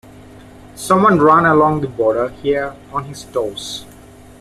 Some 0.73 1.03
one 1.03 1.19
ran 1.21 1.45
along 1.45 1.81
the 1.81 1.87
border 1.87 2.29
here 2.29 2.75
on 2.91 3.03
his 3.03 3.23
toes. 3.25 3.85